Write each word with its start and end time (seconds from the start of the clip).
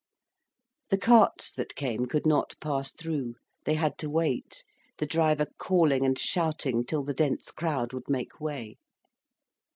The 0.89 0.97
carts 0.97 1.51
that 1.51 1.75
came 1.75 2.07
could 2.07 2.25
not 2.25 2.55
pass 2.59 2.89
through. 2.91 3.35
They 3.65 3.75
had 3.75 3.99
to 3.99 4.09
wait, 4.09 4.63
the 4.97 5.05
driver 5.05 5.45
calling 5.59 6.03
and 6.07 6.17
shouting, 6.17 6.83
till 6.85 7.03
the 7.03 7.13
dense 7.13 7.51
crowd 7.51 7.93
would 7.93 8.09
make 8.09 8.41
way. 8.41 8.77